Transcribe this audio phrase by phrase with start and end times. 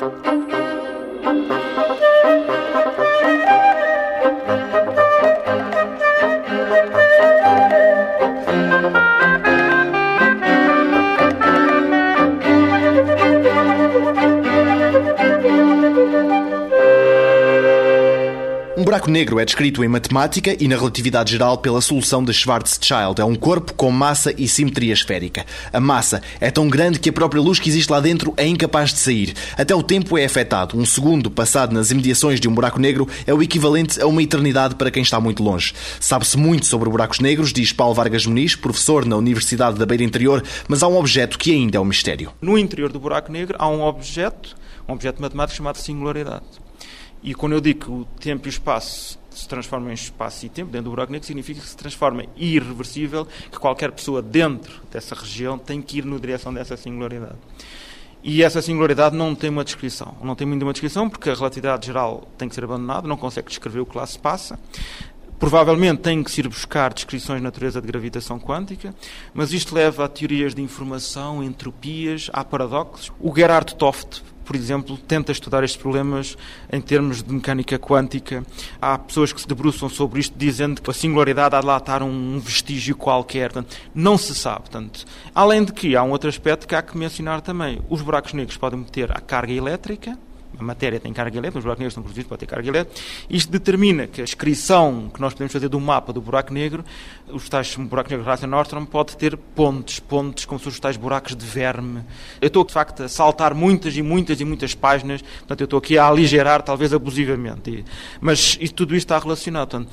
[0.00, 0.29] thank you.
[18.90, 23.20] Buraco negro é descrito em matemática e na relatividade geral pela solução de Schwarzschild.
[23.20, 25.46] É um corpo com massa e simetria esférica.
[25.72, 28.92] A massa é tão grande que a própria luz que existe lá dentro é incapaz
[28.92, 29.32] de sair.
[29.56, 30.76] Até o tempo é afetado.
[30.76, 34.74] Um segundo passado nas imediações de um buraco negro é o equivalente a uma eternidade
[34.74, 35.72] para quem está muito longe.
[36.00, 40.42] Sabe-se muito sobre buracos negros, diz Paulo Vargas Muniz, professor na Universidade da Beira Interior,
[40.66, 42.32] mas há um objeto que ainda é um mistério.
[42.42, 44.56] No interior do buraco negro há um objeto,
[44.88, 46.42] um objeto matemático chamado singularidade.
[47.22, 50.48] E quando eu digo que o tempo e o espaço se transformam em espaço e
[50.48, 55.14] tempo dentro do buraco negro, significa que se transforma irreversível, que qualquer pessoa dentro dessa
[55.14, 57.36] região tem que ir na direção dessa singularidade.
[58.22, 60.14] E essa singularidade não tem uma descrição.
[60.22, 63.48] Não tem muito uma descrição porque a relatividade geral tem que ser abandonada, não consegue
[63.48, 64.58] descrever o que lá se passa.
[65.38, 68.94] Provavelmente tem que se ir buscar descrições de natureza de gravitação quântica,
[69.32, 73.10] mas isto leva a teorias de informação, entropias, a paradoxos.
[73.18, 76.36] O Gerhard Toft por exemplo, tenta estudar estes problemas
[76.72, 78.44] em termos de mecânica quântica.
[78.82, 82.02] Há pessoas que se debruçam sobre isto dizendo que a singularidade há de lá estar
[82.02, 83.52] um vestígio qualquer.
[83.52, 84.62] Portanto, não se sabe.
[84.62, 87.80] Portanto, além de que há um outro aspecto que há que mencionar também.
[87.88, 90.18] Os buracos negros podem ter a carga elétrica,
[90.58, 93.00] a matéria tem carga elétrica, os buracos negros são produzidos para ter carga elétrica.
[93.28, 96.84] Isto determina que a descrição que nós podemos fazer do mapa do buraco negro,
[97.28, 101.34] os tais buracos negros Raça Nordstrom, pode ter pontes, pontes como se os tais buracos
[101.34, 102.02] de verme.
[102.40, 105.78] Eu estou, de facto, a saltar muitas e muitas e muitas páginas, portanto, eu estou
[105.78, 107.84] aqui a aligerar, talvez abusivamente.
[108.20, 109.90] Mas e tudo isto está relacionado portanto,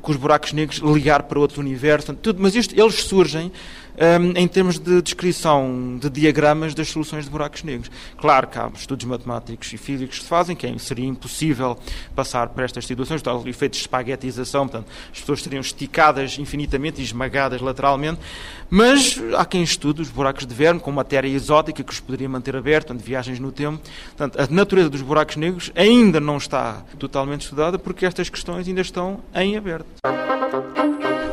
[0.00, 3.50] com os buracos negros, ligar para outro universo, portanto, tudo, mas isto, eles surgem
[3.96, 7.90] um, em termos de descrição de diagramas das soluções de buracos negros.
[8.16, 11.78] Claro que há estudos matemáticos e físicos que se fazem, que é, seria impossível
[12.14, 17.04] passar por estas situações, tal efeito de espaguetização, portanto, as pessoas seriam esticadas infinitamente e
[17.04, 18.20] esmagadas lateralmente,
[18.68, 22.56] mas há quem estude os buracos de verme com matéria exótica que os poderia manter
[22.56, 23.80] abertos, portanto, viagens no tempo.
[24.16, 28.80] Portanto, a natureza dos buracos negros ainda não está totalmente estudada porque estas questões ainda
[28.80, 29.86] estão em aberto.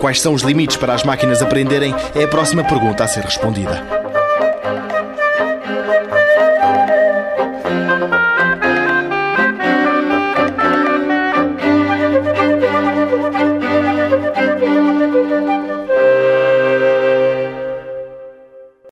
[0.00, 1.94] Quais são os limites para as máquinas aprenderem?
[2.14, 3.99] É a próxima pergunta a ser respondida.